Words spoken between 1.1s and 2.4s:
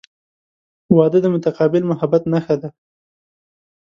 د متقابل محبت